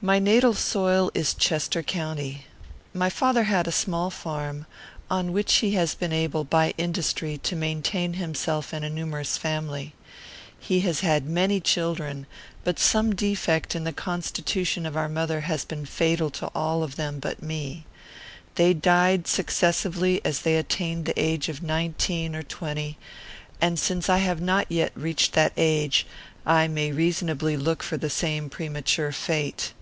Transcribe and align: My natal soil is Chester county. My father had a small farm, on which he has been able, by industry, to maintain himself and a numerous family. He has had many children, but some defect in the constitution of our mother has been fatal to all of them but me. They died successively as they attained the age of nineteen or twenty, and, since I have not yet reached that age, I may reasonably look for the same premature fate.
My 0.00 0.20
natal 0.20 0.54
soil 0.54 1.10
is 1.12 1.34
Chester 1.34 1.82
county. 1.82 2.44
My 2.94 3.10
father 3.10 3.42
had 3.42 3.66
a 3.66 3.72
small 3.72 4.10
farm, 4.10 4.64
on 5.10 5.32
which 5.32 5.54
he 5.56 5.72
has 5.72 5.96
been 5.96 6.12
able, 6.12 6.44
by 6.44 6.72
industry, 6.78 7.36
to 7.38 7.56
maintain 7.56 8.12
himself 8.12 8.72
and 8.72 8.84
a 8.84 8.90
numerous 8.90 9.36
family. 9.36 9.94
He 10.60 10.82
has 10.82 11.00
had 11.00 11.26
many 11.26 11.58
children, 11.58 12.28
but 12.62 12.78
some 12.78 13.12
defect 13.16 13.74
in 13.74 13.82
the 13.82 13.92
constitution 13.92 14.86
of 14.86 14.96
our 14.96 15.08
mother 15.08 15.40
has 15.40 15.64
been 15.64 15.84
fatal 15.84 16.30
to 16.30 16.46
all 16.54 16.84
of 16.84 16.94
them 16.94 17.18
but 17.18 17.42
me. 17.42 17.84
They 18.54 18.74
died 18.74 19.26
successively 19.26 20.20
as 20.24 20.42
they 20.42 20.56
attained 20.56 21.06
the 21.06 21.20
age 21.20 21.48
of 21.48 21.60
nineteen 21.60 22.36
or 22.36 22.44
twenty, 22.44 22.98
and, 23.60 23.80
since 23.80 24.08
I 24.08 24.18
have 24.18 24.40
not 24.40 24.70
yet 24.70 24.92
reached 24.94 25.32
that 25.32 25.54
age, 25.56 26.06
I 26.46 26.68
may 26.68 26.92
reasonably 26.92 27.56
look 27.56 27.82
for 27.82 27.96
the 27.96 28.08
same 28.08 28.48
premature 28.48 29.10
fate. 29.10 29.72